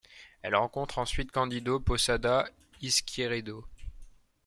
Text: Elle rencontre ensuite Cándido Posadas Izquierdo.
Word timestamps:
Elle 0.41 0.55
rencontre 0.55 0.97
ensuite 0.97 1.31
Cándido 1.31 1.79
Posadas 1.79 2.49
Izquierdo. 2.81 3.67